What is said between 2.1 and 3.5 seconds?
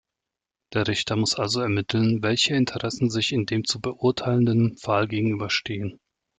welche Interessen sich in